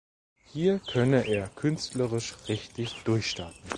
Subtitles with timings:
[0.47, 3.69] Hier könne er künstlerisch richtig durchstarten.